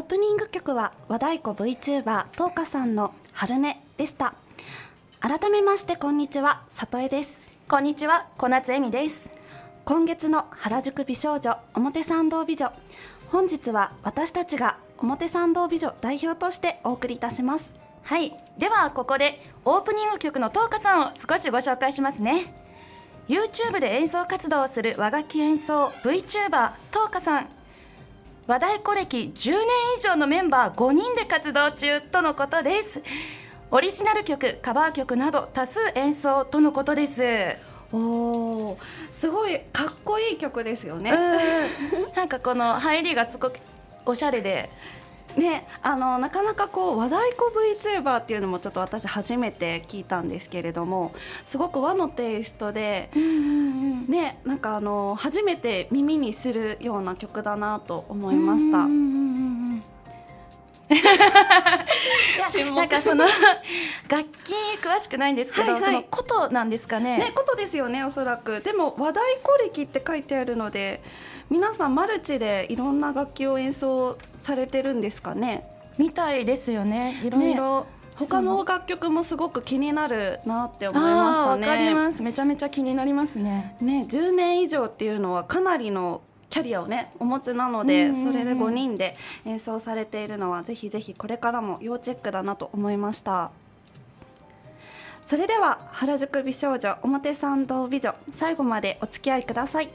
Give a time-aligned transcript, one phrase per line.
[0.09, 4.33] プニング曲は和太鼓 VTuber トーカさんの春音でした。
[5.21, 7.39] 改めましてこんにちは里江です。
[7.69, 9.31] こんにちは小夏恵美です。
[9.85, 12.73] 今月の原宿美少女表参道美女。
[13.31, 17.71] 本日は私たちが表参道美女代表としてお送りいたします。
[18.03, 22.55] はいではここでオープニング曲のトーカさんを少しご紹介しますね。
[23.29, 27.58] YouTube で演奏活動をする和楽器演奏 VTuber トーカさん
[28.49, 29.61] 和太鼓歴10年
[29.99, 33.03] 以上のメンバー5人で活動中とのことです。
[33.71, 37.23] オリジナル曲カバー曲など多数演奏とのことです。
[37.93, 38.77] おー
[39.13, 41.13] すごいかっこいい曲ですよね。
[42.17, 43.59] なんかこの入りがすごく
[44.07, 44.71] おしゃれで
[45.37, 51.13] ね、あのなかなかこう和太鼓 VTuber っていうのもちょっと私初めて聞いたんですけれども
[51.47, 58.89] すごく和のテイストで、ね、なんかあの初めて耳にするような曲だなと思いました。
[62.75, 63.27] なんかその
[64.09, 67.19] 楽器詳しくないんですけど、はいはい、その琴なんですかね。
[67.19, 68.63] ね琴ですよねおそらく。
[68.63, 71.03] でも和太鼓歴って書いてあるので
[71.51, 75.69] 皆さんマルチでいろんな楽器を演奏されてるんですかね？
[75.99, 77.21] みたいですよね。
[77.25, 77.87] いろいろ、ね。
[78.17, 81.69] 他の楽曲もすごく気になるなって思いましたね。
[81.69, 82.23] わかります。
[82.23, 83.77] めちゃめちゃ気になりますね。
[83.81, 93.51] ね、10年以上っていうのはかなりのキャリアをねお持ちなので、それで5人で演奏されているのはぜひぜひこれからも要チェックだなと思いました
[95.27, 99.89] それでは原宿美少女表参道美女最後までお付き合いください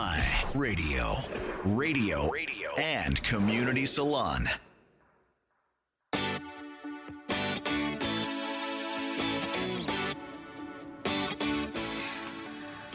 [0.00, 0.18] My
[0.54, 1.18] Radio
[1.62, 4.46] Radio Radio and Community Salon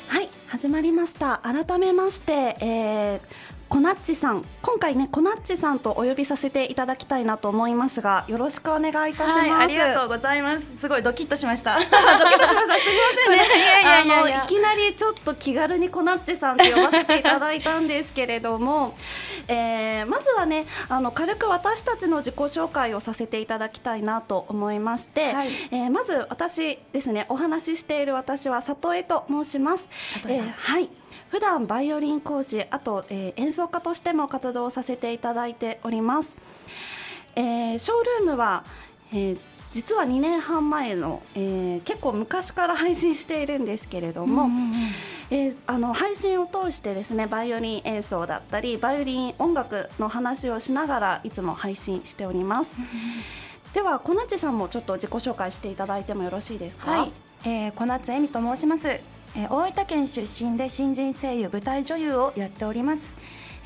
[0.08, 3.22] はい始まりました改めまして、えー、
[3.68, 10.70] コナッチさん今回ねコナッチさんとお呼びさせていただきたいなと思いますがよろしくお願いいたします、はい、ありがとうございます。
[10.76, 11.78] すごいドキッとしました。
[11.80, 12.74] ドキッとしました。
[12.76, 12.90] す
[13.30, 14.44] みませんね。
[14.46, 18.96] いきなりちょっと気軽にコナッチさんって呼ばせていただいたんですけれども、
[19.48, 29.90] えー、まずはねあの軽く私たちの自己紹介をさせていただきたいなと思いまして、はい、えー、まず私ですねお話ししている私は里江と申します、
[30.28, 30.90] えー、はい。
[31.30, 36.36] 普段バイオリン講師あと、えー、演奏家としても活動させていただいております、
[37.36, 38.64] えー、ショールームは、
[39.12, 39.38] えー、
[39.74, 44.74] 実は2年半前の、えー、結構昔から配信しているんですけれども、うんうんうん
[45.32, 52.76] えー、あの配信を通してですねバイオリン演奏だったりバイオリン音楽の話をしながらいつも配信しております。
[52.78, 52.90] うんうん、
[53.74, 56.92] では小夏さんもちょっと自己紹介していただいてもよろしいですか？
[56.92, 57.12] はい、
[57.44, 58.88] えー、小夏恵美と申します。
[59.38, 63.18] えー、大分県出身で新人声優舞台女優をやっております、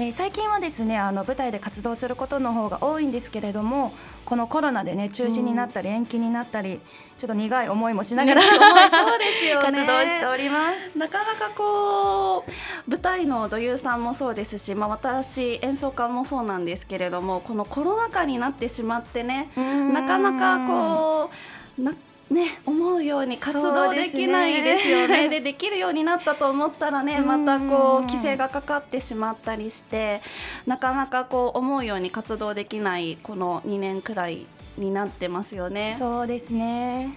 [0.02, 3.92] えー、最近はですねあの舞台で活動することの方が多いんですけれども
[4.24, 6.80] このコロナでね中止になったり延期になったり、
[7.18, 11.00] ちょっと苦い思いもしながら、そうですよ、ね、活動しております。
[11.00, 21.32] なかなかこう舞台の女優さんもそうですし、まあ、私演奏家もそうなんですけれどもこのコロナ禍になってしまってねなかなかこ
[21.78, 21.94] うな
[22.30, 25.30] ね、思うように活動できないですよね。
[25.30, 30.22] で、ね、できるようになったと思ったらねまたこう規制がかかってしまったりして
[30.68, 34.46] なかなかこう思うように活動できないこの2年くらい
[34.78, 35.96] になってますよね。
[35.98, 37.16] そうですね。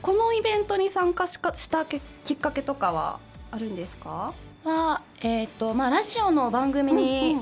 [0.00, 3.18] このイベントに参加しかしたきっかけとかは
[3.50, 4.32] あるんですか？
[4.64, 7.38] は、えーとまあ、ラジオの番組に、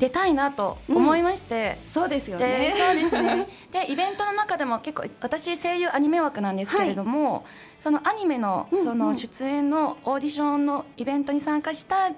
[0.00, 2.72] 出たいなと思いまして、うん、そうですよね。
[2.74, 3.46] そうですね。
[3.70, 7.42] でイベントの中でも結構私声優アニメ枠なんですけれども、はい、
[7.78, 12.14] そのアニメのその出演のオーディションのイベントに参加したり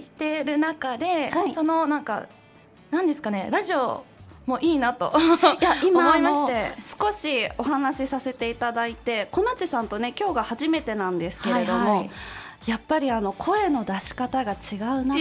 [0.00, 2.28] してる中で、はい、そのなんか
[2.92, 4.04] 何ですかねラジオ
[4.46, 5.12] もいいなと
[5.60, 6.74] いや 今思いまして。
[6.80, 12.10] 少しお話しさせていただいて小夏さんとね今日が初めてなんですけれども、はいはい
[12.66, 15.14] やっぱりあの声の出し方が違うな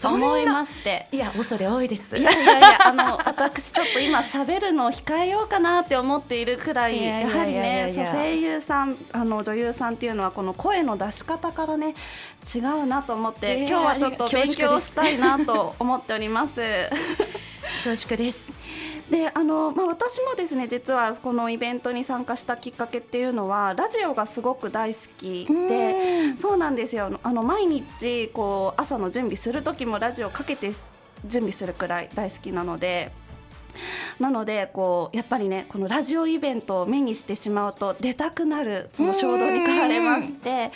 [0.00, 2.16] と思いまして、えー、いや恐れ多いです。
[2.16, 11.94] いやいやいやあの私ちょっと今喋るのを控えようかなって思っているくらいやはりね声優さんあの女優さんっていうのはこの声の出し方からね
[12.52, 16.60] 違うなと思って、えー、今日はちょっと勉強したいなと思っております。
[17.84, 18.57] 恐縮です
[19.10, 30.70] であの、まあ、私もですね実はこのイベントに参加したきっかけっていうのはラジオがすごく大好きでそうなんですよあの毎日こう朝の準備する時もラジオかけて
[31.24, 33.10] 準備するくらい大好きなので。
[34.18, 40.70] なのでこうやっぱりねこのラジオイベントを目にしてしまうと出たくなるその衝動に駆られまして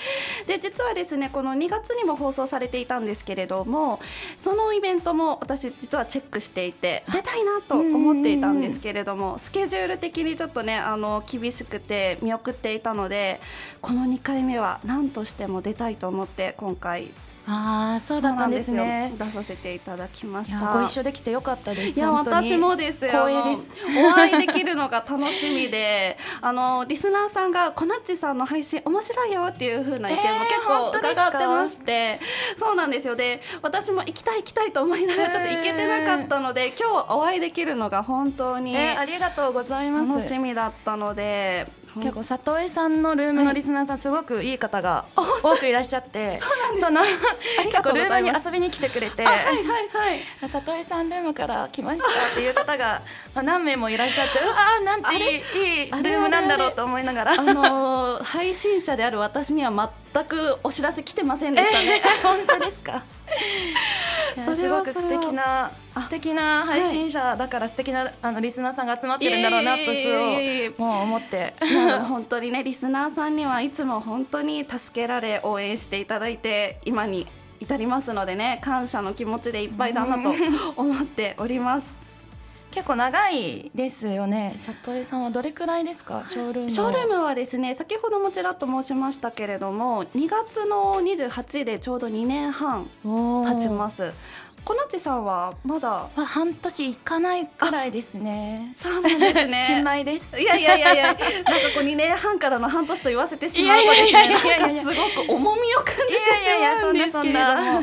[0.46, 4.00] で実はですねこの2月にも放送されていたんですけれども
[4.36, 13.40] そのイベントも私実はチェックしていて出たいなと思っていたんですけれどもスケジュール的にちょっとねあの厳しくて見送っていたので
[13.80, 17.10] この2回目は何としても出たいと思って今回
[17.46, 19.12] ああそうだったんですね。
[19.18, 20.74] 出させていただきました。
[20.74, 23.76] ご一緒できてよかったですいや私もです光栄です。
[24.06, 26.16] お会いできるのが楽しみで。
[26.40, 33.16] あのリスナーさんがコナッチさんの配信面白いよっていう風な意見も結構伺ってまして、えー、そうなんですよ。
[33.16, 40.08] で私も行きたい行きたいと思いながらちょっと行けてなかったので、今日お会いできるのが本当に、えー、ありがとうございます。
[40.08, 41.66] 楽しみだったので
[41.96, 46.40] 結構里江さんのルームのリスナーさん、すごくいい方が多くいらっしゃって、
[46.80, 49.56] その結構ルームに遊びに来てくれて、はいはい
[49.88, 50.14] は
[50.46, 53.02] い、里江さんルームから来ましたっていう方が
[53.34, 62.00] 何名もいらっしゃって、うわあなんていいいいルームなんだろうと思いながら、あのー、配信者である私には全くお知らせ来てませんでしたね。
[62.02, 63.02] えー、本当ですか？
[64.40, 71.54] すごく素敵な素敵な配信者だから素敵なあのリスナーさんが集まってるんだろうなとそうもう思って。
[72.08, 77.26] 本当にねリスナーさんにはいつも本当に助けられ応援していただいて今に
[77.60, 80.34] 至りますのでね感謝の気持ちでいっぱいだなと
[80.76, 82.01] 思っております。
[82.72, 86.22] 結構長いですよね里江さんはどれくらいですか？
[86.26, 94.12] ショールームショールームはですね先ほどもちらっと申しましたけれども2月の28でちょうど2年半経ちます
[94.64, 96.08] こなちさんはまだ？
[96.14, 98.72] 半年いかないくらいですね。
[98.76, 99.60] そうなんですね。
[99.66, 100.38] 新米です。
[100.40, 101.24] いやいやいやいや、なんか
[101.74, 104.92] こう二年半からの半年と言わせてしまうとですね、なんかすご
[105.24, 107.82] く重みを感じてしまうんですけれども。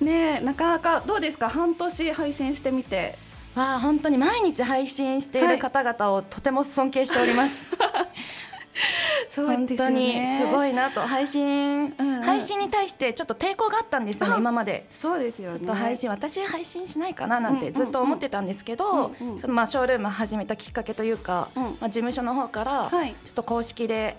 [0.00, 1.48] ねなかなかどうですか？
[1.48, 3.16] 半年配信してみて。
[3.54, 7.68] わあ本当に毎日配信している方々をとても尊敬しております。
[9.28, 14.86] そう、ね、本当にすごいなと配信、うんうん、配信に対してちょっと抵抗があったんですよね今まで。
[14.94, 22.98] そうですよ、ね、ちょっと配信私配信しないかななんてずっと思ってたんですけど、うんうん、そのまあショールーム始めたきっかけというか、うん、まあ、事務所の方からちょ
[23.30, 24.16] っと公式で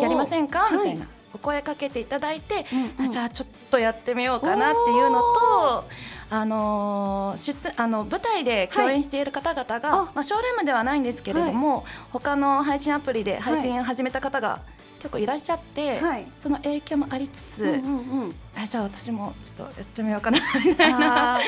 [0.00, 0.68] やりませんか？
[0.72, 1.06] みたいな。
[1.36, 2.64] お声かけていただいて、
[2.98, 5.84] うんうん、じゃあちょっとやってみようかなっていうのと
[6.28, 14.60] あの出あの舞台で共演している方々が、はい、まあ、ショールームではないんですけれども、はい、他の配信アプリで配信始めた方が
[15.06, 21.38] 結構いらっしゃって、はい、その影響もありつつ、うんうんうん、あじゃあ私もちょっとやってみようかなみたいな、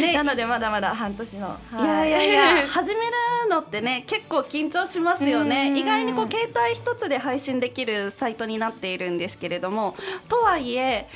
[0.00, 2.60] ね、なのでまだまだ半年の、はい、いやいやい。
[2.60, 3.12] や始める
[3.50, 5.76] のってね結構緊張しますよね。
[5.76, 9.96] 意外にこう携帯一つで配信できるサイトになっているんですけれども
[10.28, 11.08] とはいえ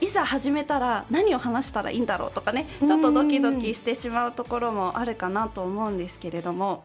[0.00, 6.84] いざ始めたら何を話したらいいんだろうとかねちょっとドキドキしてしまうところもあるかなと思うんですけれども。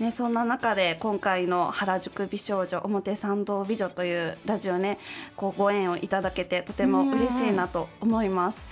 [0.00, 4.96] ね、そんな中で今回の原宿美少女表参道美女というラジオね
[5.34, 8.64] こうご縁をいただけてとても嬉しいなと思います。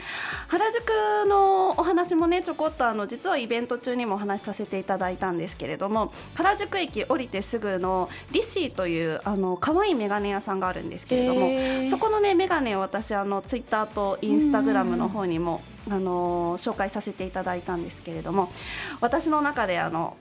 [0.47, 18.53] 原宿のお話もねちょこっとあの実はイベント中にもお話しさせていただいたんですけれども原宿駅降りてすぐのリシーというあの可愛いメガネ屋さんがあるんですけれどもそこのねメガネを私あのツイッターとインスタグラムの方にもあの紹介させていただいたんですけれども
[19.01, 20.17] 私の中であの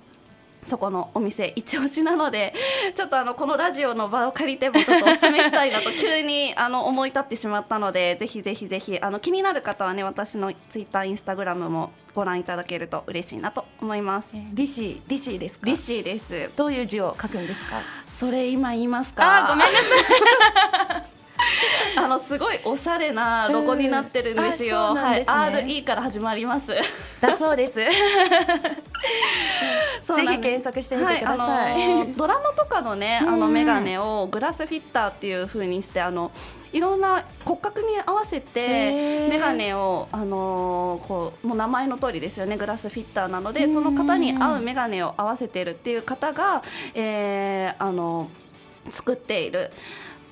[0.65, 2.53] そこのお店一押しなので
[2.95, 14.33] ちょっとあのこのラジオの場を借りてもちょっとお勧めしたいなと急にあの思い立ってしまったのでぜひぜひぜひあの気になる方はね私のツイッターインスタグラムもご覧いただけると嬉しいなと思います。
[14.53, 15.65] リシリシですか？
[15.67, 16.49] リシです。
[16.55, 17.81] どういう字を書くんですか？
[18.07, 19.45] それ今言いますか？
[19.45, 19.75] あごめんなさい。
[22.35, 24.89] すごいおしゃれなロゴになってるんですよ。
[24.89, 26.67] うん、すね、はい、RE から始まります。
[27.21, 27.75] だそう です。
[27.75, 27.87] ぜ
[30.03, 31.73] ひ検索してみてください。
[31.73, 36.29] はい、ドラマとかのね、あのメガネをグラスフィッターっていう風にして、あの。
[36.73, 46.63] いろんな骨格に合わせてメガネを、あのー、こうもう名前の通りですよねグラスフィッターなのでその方に合うメガネを合わせているっていう方が、
[46.93, 48.27] えー、あの
[48.91, 49.71] 作っている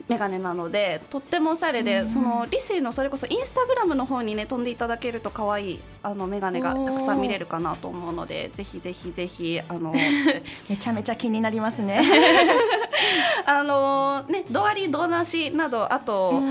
[0.10, 9.94] メガネなのでとってもおしゃれで、うん、そのリシーのそれこそインスタグラムの方にね飛んでいただけると可愛いあのメガネがたくさん見れるかなと思うのでぜひぜひぜひあの
[10.70, 12.02] めちゃめちゃ気になりますね。
[13.46, 16.42] あのねドアリドなしなどあと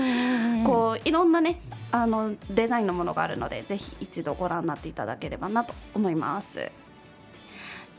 [0.65, 1.59] こういろんなね
[1.91, 6.71] あのデザインのものがあるのでぜひ一度ご覧になっていただければなと思います。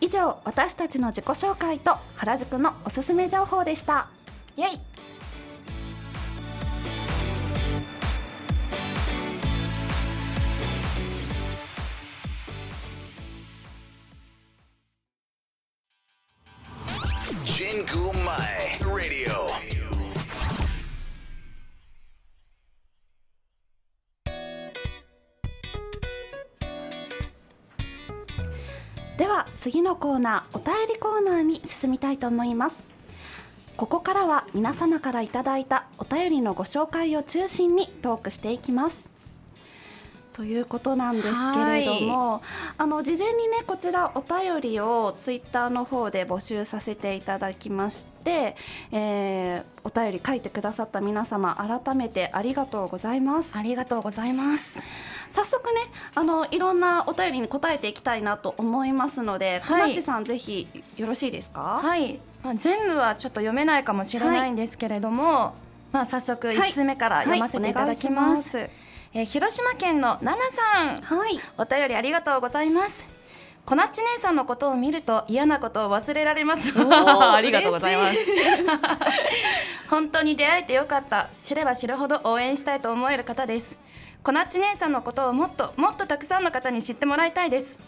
[0.01, 4.09] 以上私たちの自己紹介と原宿のおすすめ情報でした。
[4.57, 4.94] イエイ
[29.17, 32.77] では次のコーナーお便りコーナーに進みたいと思います。
[33.77, 39.14] ここからは皆様からいただいたお便りのご紹介を中心にトークしていきます。
[40.35, 42.43] ということなんですけれども、
[42.77, 48.57] あの事前にねこちらお便りをツイッターの方で募集させていただきまして、
[48.91, 53.57] えー、お便り書いてくださった皆様改めてありがとうございます。
[53.57, 54.83] ありがとうございます。
[55.31, 55.81] 早速ね
[56.15, 61.81] あのいろんなお便りに答えていきたいなと思いますので、はい、さんぜひよろしいですか？
[61.83, 62.19] はい。
[62.43, 65.53] まあ、全部はちょっと読めないかもしれないんですけれども、は
[65.93, 68.57] い、まあ、早速1つ目から読ませていただきます。
[68.59, 68.71] はい、
[69.15, 73.07] えー、広島県の奈々さん、はい、お便りありがとうございます。
[73.65, 76.75] こなっち姉さんのことを見ると嫌なことを忘れられます。
[76.77, 78.19] ありがとうございます。
[79.89, 81.29] 本当に出会えてよかった。
[81.39, 83.79] 知れば知るほど応援したいと思える方です。
[84.23, 87.79] こなっち姉さんのことをもっともっとたくさんの方に知ってもらいたいです。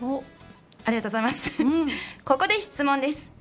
[0.85, 1.62] ありがとうございます。
[1.62, 1.88] うん、
[2.25, 3.33] ここで質問です。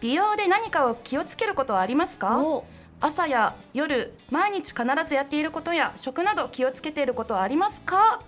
[0.00, 2.42] 美容で何かを気をつけることはありますか？
[3.00, 8.20] 朝や夜毎日必ずやっていることや食など気をつけていることはありますか？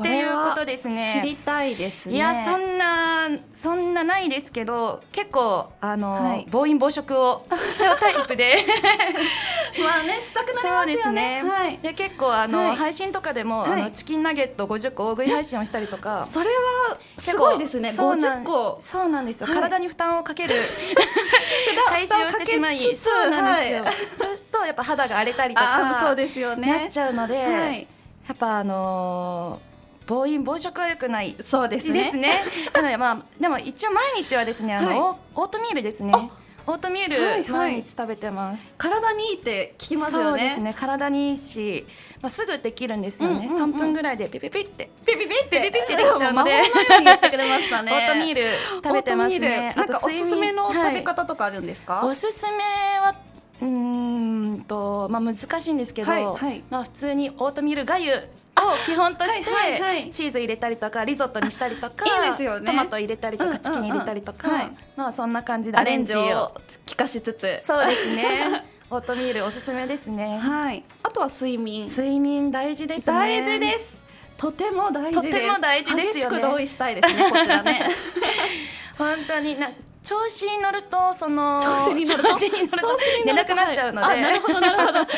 [0.00, 1.20] っていうことですね。
[1.22, 2.14] 知りたいですね。
[2.14, 8.56] いやそんなそんなないですけど結構あの、はい、暴飲暴食を しちゃうタイプで
[9.82, 10.72] まあねしたくなりますよね。
[10.74, 11.42] そうですね。
[11.44, 16.26] はい、で結構あの、はい、配信とかでも、あのチキンナゲット50個大食い配信をしたりとか。
[16.32, 17.90] それはすごいですね。
[17.90, 18.78] 50個。
[18.80, 19.46] そうなんですよ。
[19.46, 20.54] 体に負担をかける
[21.88, 23.84] 配信をしてしまい、そうなんですよ。
[24.16, 26.80] そうするとやっぱ肌が荒れたりとかそうですよね。
[26.80, 29.71] なっちゃうので、やっぱあのー
[30.06, 32.04] 暴飲暴食は良くないそうですね。
[32.04, 32.44] ですね。
[32.74, 36.12] なのでまあでも一応毎日はですねあの、はい、オートミールですね。
[36.64, 40.24] オートミール毎日食べてます、体にいいって聞きますよね。
[40.28, 40.74] そうですね。
[40.74, 41.84] 体にいいし、
[42.20, 44.90] まあ、すぐできるんですよね、うんうんうん、3分ぐらいでピピピって。
[45.04, 45.60] ピピピって。
[45.60, 48.44] ピピピってできちゃうので オートミール
[48.76, 49.74] 食べてますね。
[49.76, 52.58] なんかおすすめの食べ方とかあるんですか、はい、おすすめ
[53.00, 53.14] は
[53.60, 66.52] うんとまあ難しいんですけど、はいはい、まあ普通にオートミールがゆを基本としてチーズ入れたりとかリゾットにしたりとかいいですよ、ね、トマト入れたりとかチキン入れたりとか、まあそんな感じでアレンジを
[66.86, 68.64] 聞かしつつそうですね。
[68.90, 70.38] オートミールおすすめですね。
[70.38, 70.84] はい。
[71.02, 71.86] あとは睡眠。
[71.86, 73.12] 睡眠大事ですね。
[73.14, 73.94] 大事です。
[74.36, 76.42] とても大事とても大事ですよね。
[76.42, 77.80] 同意したいですねこちらね。
[78.98, 79.70] 本当にな
[80.02, 82.28] 調子に乗るとその調子に乗ると？
[83.24, 84.92] 寝なくなっちゃうので、なるほどなるほど。
[84.92, 85.08] ちょっと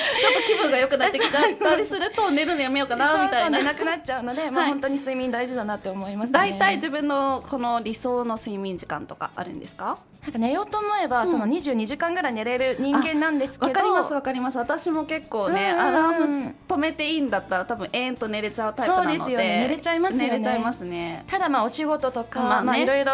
[0.47, 1.75] 気分が良くなってきた。
[1.77, 3.59] りすると寝るのやめようかなみたいな。
[3.59, 9.99] 寝なくなっちゃうので、まあ本当に睡眠大事だなって思います大体自分のこの理想の睡眠時間とかあるんですか？
[10.25, 13.73] なんか寝ようと思えば、その22時間ぐらい寝れる人間なんですけど。
[13.73, 14.57] わかりますわかります。
[14.57, 19.19] 私も結構ねアラーム止めていいんだったら多分永遠と寝れちゃうタイプなので。
[19.19, 19.67] そうですよね。
[19.69, 20.31] 寝れちゃいますよね。
[20.31, 21.25] 寝れちゃいますね。
[21.27, 23.13] ただまあお仕事とかまあ、ね、いろいろ。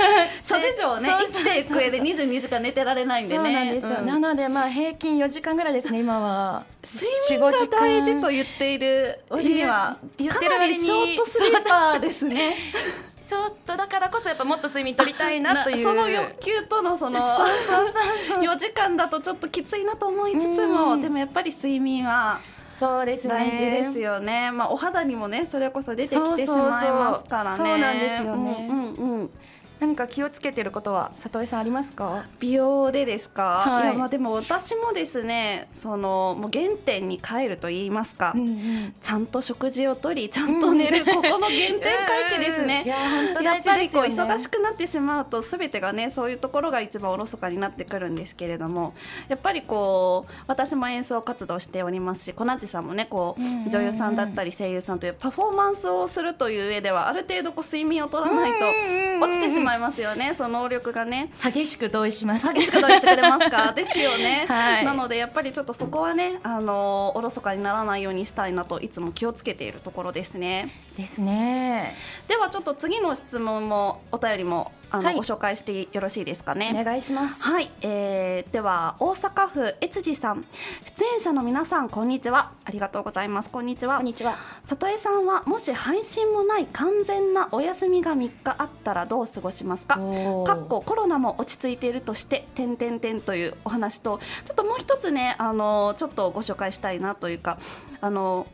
[0.42, 3.52] 諸事情ね生きていく上で22時間寝てられないんでね。
[3.52, 6.64] なんですよ、うん、なのでまあ平均4時間ぐらいですね今は。
[6.82, 9.98] 睡眠が大事と言っている割には
[10.28, 12.54] かなりショートスリーパーですね。
[13.26, 15.84] ちょっとだからこそやっぱもっと睡眠取りたいなという。
[15.84, 17.92] その欲求とのそのそうそう
[18.28, 22.40] そう4時間だとちょっときついなと思いつつもでもやっぱり睡眠は
[22.72, 23.34] そうですね。
[23.34, 24.50] 大事ですよね。
[24.50, 27.56] まあお肌にもねそれこそ出てきてしまいますからね。
[27.56, 29.30] そうなんですよね、うんうん、うん
[29.80, 32.26] 何か気をつけてることは里江さんありますか？
[32.38, 42.84] 美容でですか、はい、いやまあでも私もですねそのもう原点に帰ると言いますか、うんうん、ちゃんと食事をとりちゃんと寝る、うん、ここの原点回帰ですね。
[42.86, 44.02] や本当やっぱりこう。
[44.02, 48.92] 忙しくなってしまうとすべてがねそういうところが一番おろそかになってくるんですけれども
[49.28, 53.66] やっぱりこう私も演奏活動しておりますしコナッチさんもねこうんうんうん。
[53.68, 61.30] う女優さんだったり声優さんというパフォーマンスをするという上ではある程度こう睡眠を取らないと落ちてしまいますよねその能力がね。
[61.42, 62.52] 激しく同意します。
[62.52, 63.72] 激しく同意してくれますか？
[63.76, 70.68] ですよね、はいなのでやっぱりちょっとそこはねあのおろそかにならないようにしたいなといつも気をつけているところですね。
[70.96, 71.94] ですね。
[72.28, 75.16] ではちょっと次の質問もお便りもあの、はい。
[75.16, 76.72] ご紹介してよろしいですかね？
[76.74, 77.42] お願いします。
[77.44, 80.44] はい、えー、では大阪府越次さん。
[80.84, 82.52] 出演者の皆さんこんにちは。
[82.64, 83.50] ありがとうございます。
[83.50, 83.96] こんにちは。
[83.96, 84.36] こんにちは。
[84.64, 89.96] 里江さんはもし配信もない完全なお休みが3日あったらどう過ごしますか？
[89.96, 97.58] かっこコロナも落ち着いているとして点点点というお話とちょっともう一つねあのちょっとご紹介したいなというか
[98.00, 98.46] あの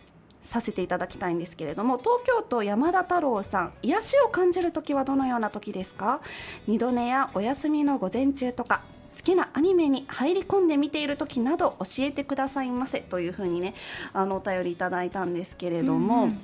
[0.47, 6.21] させていただきたいんですけれども東京都山田太郎さん癒しを感じる時はどのような時ですか？
[6.67, 8.81] 二度寝やお休みの午前中とか
[9.15, 13.75] 好きなアニメに入り込んで見ている時など教えてくださいませというふうにね
[14.13, 16.41] あのお便りいただいたんですけれども、うんうん。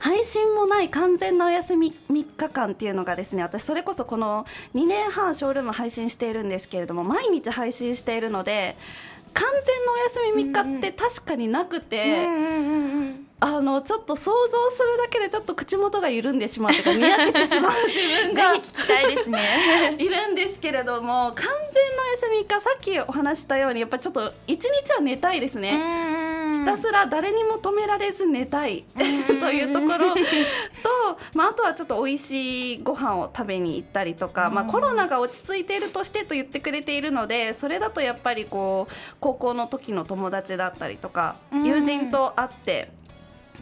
[0.00, 8.76] 配信もない完全なお休み3日間っていうのがですね私それこそこの2年半ショールーム配信しているんですけれども毎日配信しているので
[9.34, 12.26] 完全なお休み3日って確かになくて。
[13.40, 19.96] あのちょっと想像するだけでちょっと口元が緩んでしまうとか にやけてしまう自分ぜがひ聞きたいですね。
[19.98, 26.33] いるんですけれども完全なお休みかさっきお話したようにやっぱりちょっと一日は寝たいですね。
[26.64, 30.20] ひたすら誰にも止められず寝たい というところと、
[31.34, 41.64] まあ、あとはちょっと美味しいご飯を食べに行ったりとか、まあ、コロナが落ち着いているとしてと言ってくれているのでそれだとやっぱりこう高校の時の友達だったりとかうん。
[41.64, 42.90] 友人と会って。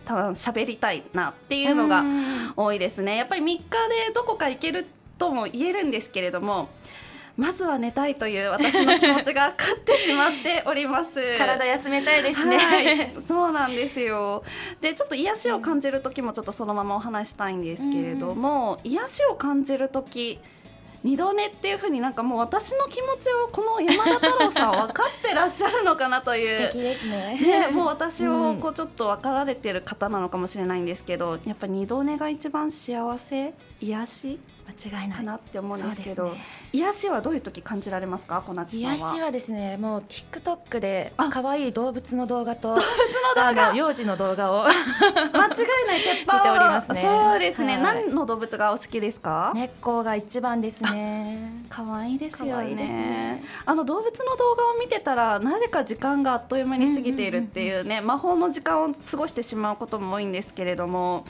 [0.04, 2.52] 多分喋りたいなっていうのがうん。
[2.56, 3.16] 多いですね。
[3.16, 4.84] やっぱり3日でどこか行ける
[5.16, 6.70] とも言えるんですけれども
[7.36, 11.12] まずは寝たいという私の気持ちが勝ってしまっております。
[11.38, 12.58] 体休めたいですね。
[12.58, 14.44] はい、 そうなんですよ。
[14.80, 20.38] で、ちょっと癒しを感じる時もちょっとそのままお話したいんですけれども、癒しを感じる時。
[21.04, 27.40] 二度寝っていう風になんかもう私の気持ちをこの山田太郎さんは分かってらっしゃるのかなとい 素う敵ですね。
[27.40, 33.52] ね、もう私をうんこうちょっと分かられてる方なのかもしれないんですけど、やっぱ二度寝が一番幸せ？
[33.80, 34.38] 癒し？
[34.68, 35.18] 間違いない。
[35.18, 36.30] かなって思うんですけど、ね。
[36.72, 38.94] 癒しはどういう時感じられますか、小夏さんは。
[38.94, 41.28] 癒しはですねもう TikTok であ。
[41.28, 42.82] 可愛い動物の動画と動物
[43.36, 43.74] の動画。
[43.74, 47.00] 幼児の動画を 間違いない鉄板見ておりますね。
[47.00, 47.82] そうですね、はい。
[48.04, 51.64] 何の動物がお好きですか、根っこが一番ですね。
[51.68, 52.74] 可愛いですよね。
[52.74, 53.44] ね。
[53.64, 61.24] あの動物の動画を見てたらなぜか時間があっという間に過ぎているっていうね、魔法の時間を過ごしてしまうことも多いんですけれども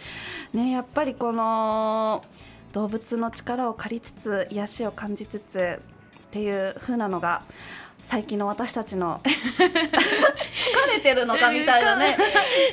[0.53, 2.25] ねやっぱりこの
[2.73, 7.43] 動物の力を借りつつ癒しを感じつつっていう風なのが
[8.03, 9.61] 最近の私たちの 疲
[10.93, 12.17] れてるのかみたいなね。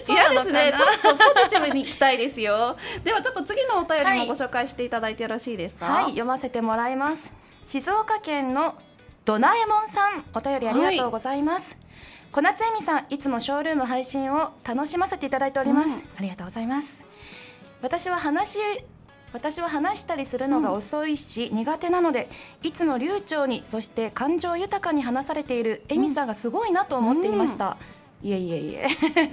[0.07, 0.73] 嫌ですね。
[0.75, 2.77] ちょっとポジティブにいきたいですよ。
[3.03, 5.85] ではちょっと次のお便りもご紹介していただいてよろしいですか？
[5.85, 7.31] はい読ませてもらいます。
[7.63, 8.75] 静岡県の
[9.25, 10.25] ドナエモンさん。
[10.33, 11.77] お便りありがとうございます、
[12.31, 15.97] 小夏恵美さんいつもショールーム配信を楽しませていただいております、うん。
[16.17, 17.05] ありがとうございます。
[17.83, 18.57] 私は話
[19.33, 22.27] 私は話したりするのが遅いし、苦手なので
[22.63, 27.77] いつも流暢にそして感情豊かに話されている恵美さんがすごいなと思っていました、
[28.21, 28.87] いえいえいえ。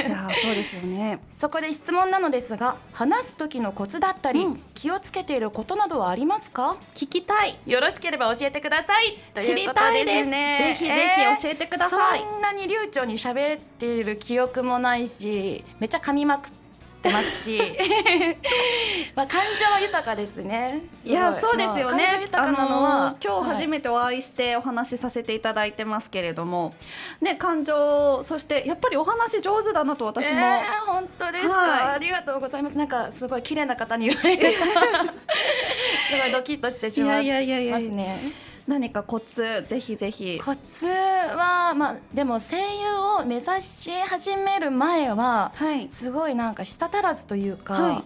[0.06, 1.18] いやそうですよね。
[1.32, 4.62] そこで質問なのですが話す時のコツだったり、うん。
[4.74, 6.76] 気をつけていることなどはありますか？
[6.94, 7.59] 聞きたい。
[7.66, 9.18] よろしければ教えてください。
[9.35, 10.28] と知りいうことたいです。
[10.28, 12.20] ねぜひぜひ教えてください。
[12.20, 16.65] そんなに流暢に喋っている記憶もないしめっちゃ噛みまくって
[17.11, 17.61] ますし。
[19.14, 20.83] まあ感情は豊かですね。
[21.05, 21.12] い。
[21.12, 21.83] やそうですよね。
[21.83, 26.75] まあ感情豊かなのは、あのー今日初めてお会いしてお話しさせていただいてますけれども、
[27.21, 31.95] ね感情そしてやっぱりお話上手だなと私も、えー、本当ですか、はい。
[31.95, 32.77] ありがとうございます。
[32.77, 38.19] なんかすごい綺麗な方に言われると すごいドキッとしてしまいいやいやいやいやますね
[38.66, 40.40] 何かコツぜひぜひ。
[40.44, 45.88] コツはまあでも声優を目指し始める前ははい。
[45.88, 48.05] すごいなんか舌足らずというか、はい。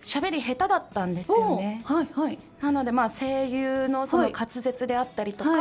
[0.00, 1.82] 喋り下手だったんですよね。
[1.84, 2.38] はいはい。
[2.60, 5.60] なのでまあ声優のそはいの滑舌であったりとか、はい。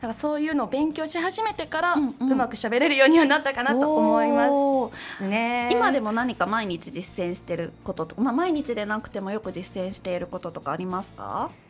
[0.00, 2.14] なんかそういうのを勉強し始めてから、ううん。
[2.20, 4.48] うんまく喋れるようにはなったかなと思いま
[4.88, 5.26] す。
[5.26, 5.70] ね。
[5.72, 11.50] 今でも何か毎日実践してることとか、まあ、毎日でなくてもよく実践していることとかありますか？
[11.58, 11.63] うん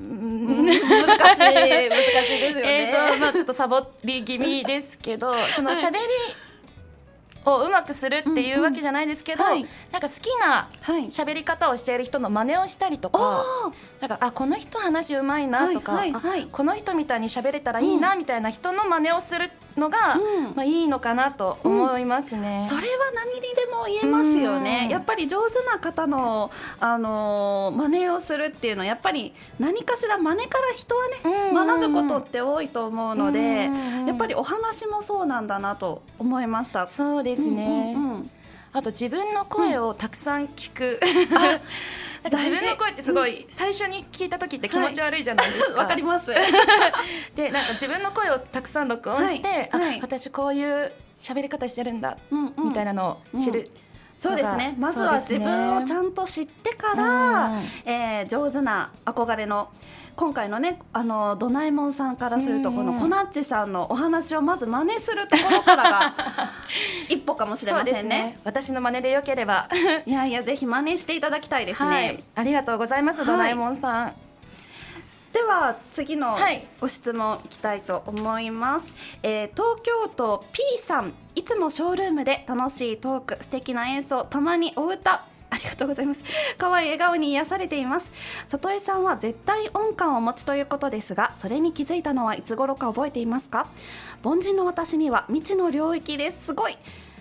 [0.00, 0.82] 難しい。
[0.82, 2.88] 難しいですよね。
[2.90, 5.98] えーとまあちょっとサボり気味ですけどその喋り
[7.44, 9.60] をうまくするっていうわけじゃないですけど、うんうん。
[9.62, 11.04] はいなんか好きなはい。
[11.06, 13.44] 喋り方をしている人の真似をしたりとか、あ
[14.00, 16.42] なんかあこの人話うまいなとか、はいはいはい。
[16.42, 20.54] あこの人みたいに喋れたらいいなみたいな人の真似をするのが、うん。
[20.54, 22.66] まあいいのかなと思いますね。
[22.68, 24.90] それは何にでも言えますよね、うん。
[24.90, 34.06] やっぱり上手な方の、あのー真似をするっていうのはやっぱり何かしら真似から人はね、うん学ぶことって多いと思うので、うん。
[34.06, 36.86] やっぱりお話もそうなんだなと思いました。
[36.86, 38.30] そうですね、うんうんうん
[38.72, 41.00] あと自分の声をたくさん聞く、
[41.32, 45.82] なんか自分の声ってすごい最初に聞いた時って気持ち悪いじゃないですか。
[45.82, 46.30] わかります。
[47.34, 49.80] でなんか自分の声をたくさん録音して、はい。
[49.80, 49.98] はい。
[49.98, 52.64] あ私こういう喋り方してるんだ、うんうん。
[52.66, 53.70] みたいなのを知る、
[54.18, 54.74] そうですね。
[54.78, 57.62] まずは自分をちゃんと知ってから、うん。
[57.84, 59.70] えー上手な憧れの
[60.18, 62.74] 今回のねあのドナエモンさんからすると、うん。
[62.74, 66.14] このコナッチさんのお話をまず真似するところからが
[67.08, 68.08] 一歩かもしれませんね。
[68.08, 68.40] ね。
[68.42, 69.68] 私の真似でよければ。
[70.04, 71.88] いやいやぜひ真似していただきたいですね。
[71.88, 73.26] はい、ありがとうございます、はい。
[73.28, 74.12] ドラえもんさん。
[75.32, 76.66] では次のはい。
[76.80, 81.12] ご質問いきたいと思います、えー東京都 P さん。
[81.36, 86.22] いつもショールームで楽しいトーク素敵な演奏たまにお歌ありがとうございます。
[86.58, 88.12] 可愛い笑顔に癒されています。
[88.48, 93.68] 里江さんは絶対音感をお持ちということですがそれに気づいたのはいつ頃か覚えていますか？
[94.22, 96.46] 凡人の私には未知の領域です。
[96.46, 96.76] すごい。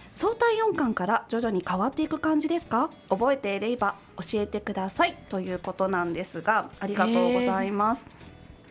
[0.09, 2.89] 相対音感から徐々に変わっていく感じですか？
[3.09, 5.15] 覚えていれば教えてください。
[5.29, 8.05] ということなんですがありがとうございます、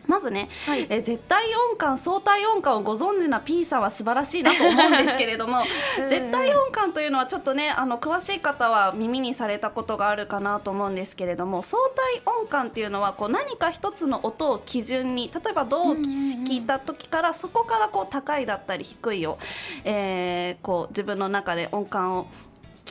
[0.07, 0.87] まずね、はい。
[0.89, 5.59] え絶対音感相対音感をご存知な P さんは素晴らしいなと思うんですけれども
[5.99, 6.09] うん。
[6.09, 19.37] 絶対音感というのはちょっとねあの詳しい方は耳にされたことがあるかなと思うんですけれども相対音感っていうのはこう何か一つの音を基準に例えばどう聞いた時からそこからこう高いだったり低いを、
[19.83, 22.27] えーこう自分の中で音感を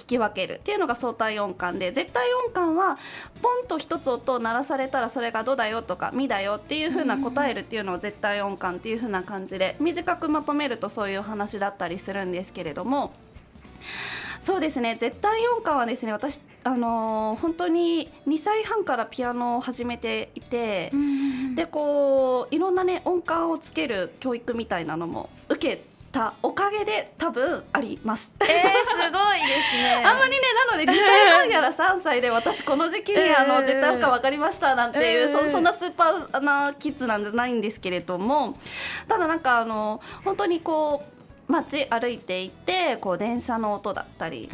[0.06, 2.96] 聞き分けるっていうのが相対音感で絶対音感は
[3.42, 13.12] ポンと一つ音を鳴らされたらそれが「ド」だよとか「ミ」だよっていう風な答えるっていうのを絶対音感っていう風な感じで短くまとめるとそういうお話だったりするんですけれども。
[14.40, 20.92] そうですね絶対音感はですね私、あのー本当に2歳半からピアノを始めていて、
[21.56, 25.82] でこういろんなね音感をつける教育みたいなのも受け
[26.16, 28.30] たおかげで多分あります。
[28.40, 29.94] えー、すごいですね。
[30.06, 35.46] あんまりねなので2歳半やら3歳で私この時期にあのうん絶対音感分かりましたなんていううん。
[35.46, 38.56] そそんなスーパーなキッズなんじゃないんですけれども
[39.08, 41.04] ただなんかあの本当にこ
[41.48, 44.48] う街歩いていてこう電車の音だったり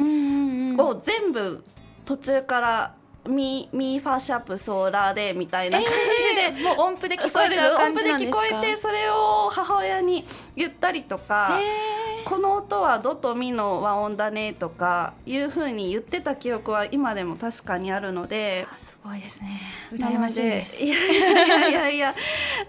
[0.77, 1.63] を全部
[2.05, 2.93] 途中から
[3.27, 8.37] ミミファシャープソーラーでみたいな感じで、えーもう音符で聞こえちゃう音符で感じなんですか？
[8.39, 11.59] 聞こえてそれを母親に言ったりとか。
[11.61, 19.59] えこの音はドとミの和音だねとかいう風に言ってた記憶は今でも確かにあるのでー、すごいですね。
[19.91, 20.81] 羨ましいです。
[20.81, 22.15] いやいやいやいや。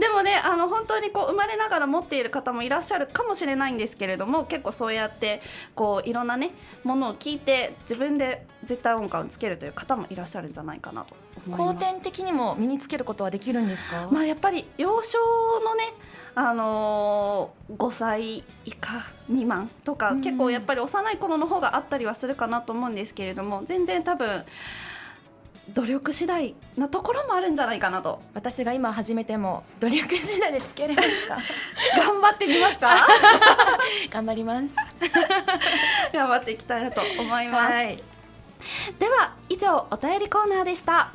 [0.01, 5.41] でもねあの本当にこう生まれながら持っている方もいらっしゃるかもしれないんですけれども結構そうやって
[5.77, 6.51] こういろんなね
[6.83, 11.15] ものを聞いて自分で絶対音感をつけるという方もいらっしゃるんじゃないかなと。
[11.51, 15.19] 後天的にも身につけることはできるんですか、まあやっぱり幼少
[15.65, 15.85] のね
[16.35, 24.45] あのー、5歳以下未満とか、うん結構やっぱり幼い頃の方があったりはするかなと思うんですけれども全然多分
[25.75, 28.21] 努力次第なところもあるんじゃないかなと。
[28.35, 31.39] 私が今始めても努力次第でつけれますか？
[31.97, 33.07] 頑張ってみますか？
[34.11, 34.77] 頑張ります。
[36.13, 38.14] 頑張っていきたいなと思います、はい
[38.99, 41.13] では以上お便りコーナーでした。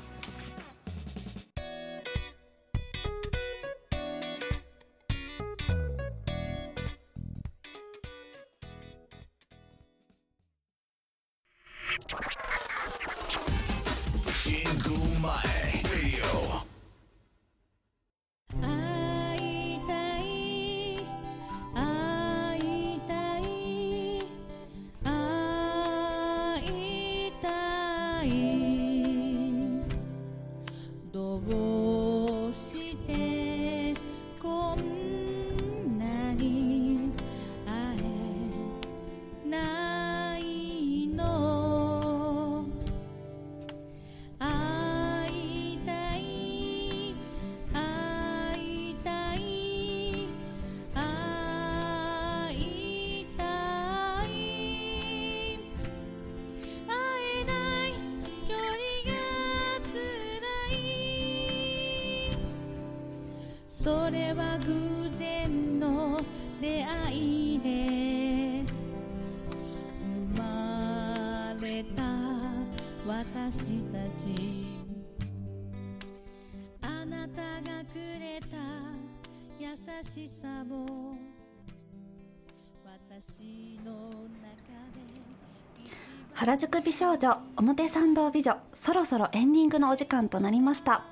[86.40, 91.04] 原宿美少女表参道美女そろそろエンディングのお時間となりました、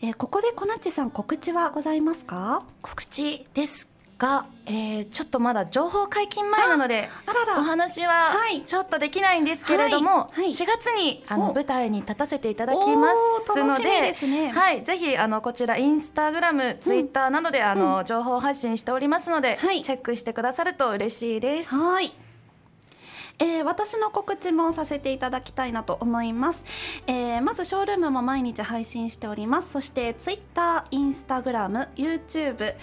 [0.00, 2.62] えーここでこなっちさん告知はございますか？
[2.80, 7.10] 告知ですが、えーちょっとまだ情報解禁前なので
[7.58, 8.62] お話ははい。
[8.64, 10.40] ちょっとできないんですけれども、はい。
[10.40, 10.46] はい。
[10.46, 11.54] 4月にあのお。
[11.54, 13.12] 舞台に立たせていただきま
[13.52, 14.52] すのでね。
[14.52, 19.82] はい、ぜひあのこちらインスタグラム、ツイッターなどであの、情報発信しておりますので、はい。
[19.82, 21.74] チェックしてくださると嬉しいです。
[21.74, 22.10] はい。
[23.40, 26.64] えー私の告知もさせていただきたいなと思います、
[27.06, 29.70] えーまずショールームも毎日配信しております。
[29.72, 32.74] そしてツイッター、インスタグラム、YouTube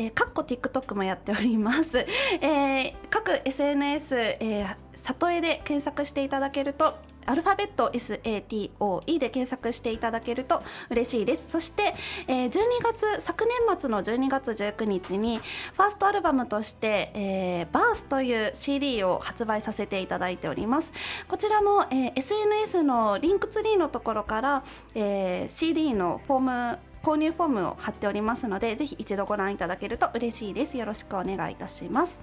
[0.00, 11.50] えー、かっこ TikTok もやっております、えー各 SNS、えー、里江で検索していただけるとアルファベット SATOE で検索していただけると嬉しいです。
[11.50, 11.94] そして、
[12.26, 12.52] えー12
[12.82, 20.92] 月昨年末の12月19日にファーストアルバムとして、えー、バースという CD を発売させていただいております。
[21.28, 24.62] こちらも、えー SNS のリンクツリーのところから、
[24.94, 26.40] えー CD のフォー
[26.72, 30.76] ム購入フォームを貼っておりますのでぜひ一度ご覧いただけると嬉しいです。
[30.76, 32.18] よろしくお願いいたします。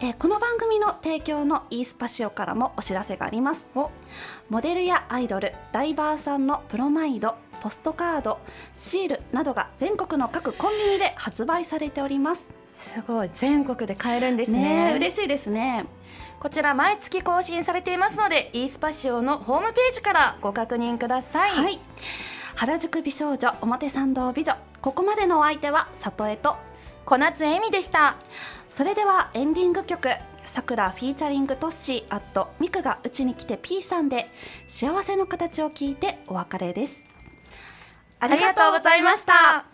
[0.00, 3.70] えーこの番組の提供の e スパシオからもお知らせがあります。
[3.74, 3.90] お。
[4.48, 8.38] モデルやアイドルライバーさんのプロマイドポストカード
[8.74, 12.44] シールなどが全国の各コンビニで発売されております。
[12.68, 13.30] すごい。
[13.34, 14.58] 全国で買えるんですね。
[14.58, 15.86] ねえ嬉しいですね。
[16.40, 21.80] こちら毎月更新されていますので e スパシオのホームページからご確認ください、はい。
[22.56, 24.56] 原宿美少女表参道美女。
[24.82, 26.56] ここまでのお相手は Satoe と
[27.06, 28.16] 小夏笑美でした
[28.74, 30.08] それではエンディング曲
[30.46, 34.28] さくらフィーチャリングトッシーアットミクがうちに来て P さんで
[34.66, 37.04] 幸せの形を聞いてお別れです。
[38.18, 39.73] ありがとうございました。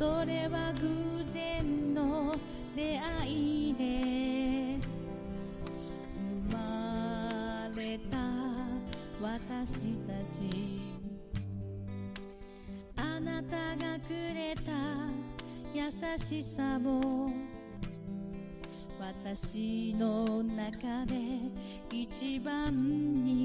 [0.00, 2.34] それは偶然の
[2.74, 4.78] 出会いで
[6.48, 8.16] 生まれた
[9.20, 10.80] 私たち。
[12.96, 14.72] あなたがくれた
[15.74, 17.30] 優しさも
[18.98, 21.14] 私の中で
[21.92, 22.72] 一番
[23.22, 23.39] に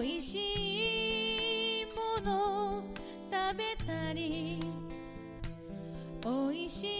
[0.00, 1.86] 美味しい
[2.24, 2.82] もの
[3.30, 4.58] 食べたり
[6.24, 6.99] 美味し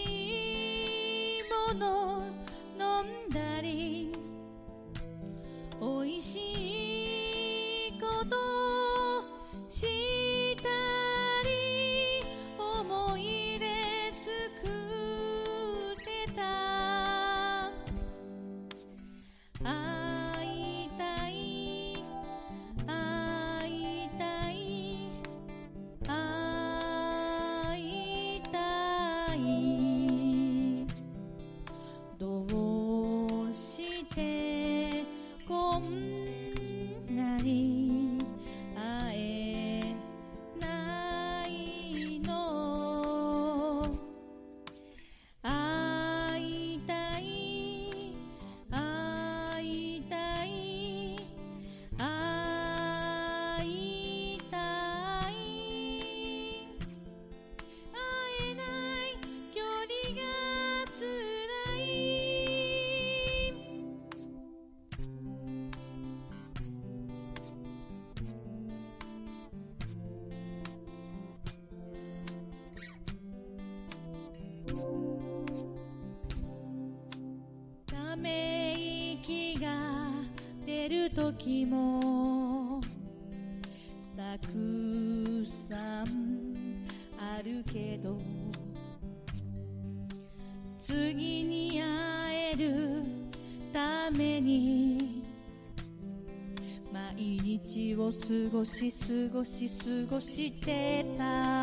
[98.61, 101.60] 少し過ごし過ごしてた